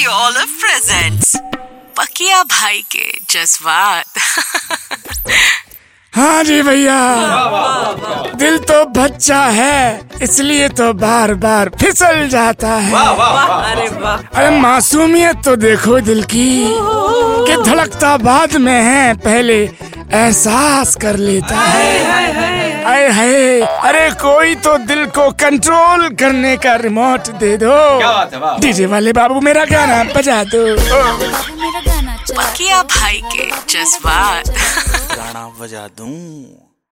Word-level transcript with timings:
Radio 0.00 0.18
olive 0.26 0.52
presents 0.60 1.32
पकिया 1.96 2.42
भाई 2.50 2.80
के 2.92 3.06
जज्बात। 3.30 4.18
हाँ 6.16 6.44
जी 6.44 6.60
भैया। 6.62 7.00
दिल 8.40 8.56
तो 8.70 8.84
बच्चा 8.96 9.40
है 9.58 10.00
इसलिए 10.22 10.68
तो 10.80 10.92
बार 11.02 11.34
बार 11.44 11.70
फिसल 11.80 12.28
जाता 12.28 12.72
है। 12.76 12.94
अरे 12.94 13.86
अरे 14.36 14.50
मासूमियत 14.60 15.44
तो 15.44 15.56
देखो 15.66 16.00
दिल 16.08 16.22
की 16.32 16.48
कि 17.46 17.62
धड़कता 17.62 18.16
बाद 18.24 18.56
में 18.56 18.80
है 18.82 19.14
पहले 19.20 19.62
एहसास 19.62 20.94
कर 21.02 21.16
लेता 21.28 21.60
है। 21.60 22.09
अरे 22.86 23.08
है 23.12 23.60
अरे 23.88 24.10
कोई 24.20 24.54
तो 24.64 24.76
दिल 24.86 25.04
को 25.16 25.30
कंट्रोल 25.42 26.08
करने 26.20 26.56
का 26.56 26.74
रिमोट 26.76 27.28
दे 27.40 27.56
दो। 27.56 27.74
डीजे 28.60 28.86
वाले 28.86 29.12
बाबू 29.12 29.40
मेरा 29.40 29.64
गाना 29.64 30.02
बजा 30.14 30.42
दो। 30.44 30.64
मेरा 30.64 31.80
गाना 31.80 32.16
किया 32.56 32.82
भाई 32.94 33.20
के 33.34 33.50
जज्बात। 33.72 34.48
गाना 34.48 35.46
बजा 35.60 35.86
दूँ। 35.98 36.69